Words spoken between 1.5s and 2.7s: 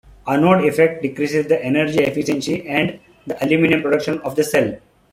energy-efficiency